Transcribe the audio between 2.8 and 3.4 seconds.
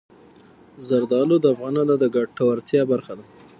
برخه ده.